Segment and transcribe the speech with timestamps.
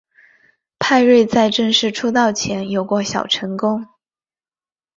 [0.79, 3.85] 派瑞在正式出道前有过小成功。